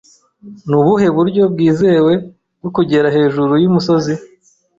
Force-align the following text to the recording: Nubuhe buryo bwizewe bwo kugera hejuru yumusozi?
Nubuhe 0.69 1.07
buryo 1.15 1.43
bwizewe 1.53 2.13
bwo 2.59 2.69
kugera 2.75 3.07
hejuru 3.15 3.53
yumusozi? 3.63 4.13